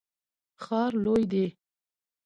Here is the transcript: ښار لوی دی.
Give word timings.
ښار 0.63 0.91
لوی 1.03 1.23
دی. 1.31 1.45